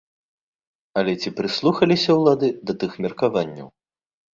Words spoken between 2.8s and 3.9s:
тых меркаванняў?